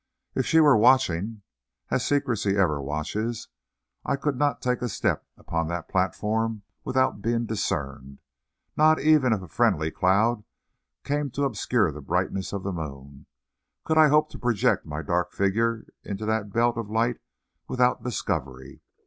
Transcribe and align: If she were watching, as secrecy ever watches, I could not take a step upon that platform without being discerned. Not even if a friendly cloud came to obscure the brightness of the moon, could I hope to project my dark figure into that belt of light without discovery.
If 0.33 0.47
she 0.47 0.59
were 0.59 0.75
watching, 0.75 1.43
as 1.91 2.03
secrecy 2.03 2.57
ever 2.57 2.81
watches, 2.81 3.49
I 4.03 4.15
could 4.15 4.35
not 4.35 4.59
take 4.59 4.81
a 4.81 4.89
step 4.89 5.27
upon 5.37 5.67
that 5.67 5.87
platform 5.87 6.63
without 6.83 7.21
being 7.21 7.45
discerned. 7.45 8.17
Not 8.75 8.99
even 8.99 9.31
if 9.31 9.43
a 9.43 9.47
friendly 9.47 9.91
cloud 9.91 10.43
came 11.03 11.29
to 11.29 11.43
obscure 11.43 11.91
the 11.91 12.01
brightness 12.01 12.51
of 12.51 12.63
the 12.63 12.73
moon, 12.73 13.27
could 13.83 13.99
I 13.99 14.07
hope 14.07 14.31
to 14.31 14.39
project 14.39 14.87
my 14.87 15.03
dark 15.03 15.33
figure 15.33 15.85
into 16.03 16.25
that 16.25 16.51
belt 16.51 16.79
of 16.79 16.89
light 16.89 17.19
without 17.67 18.01
discovery. 18.01 18.81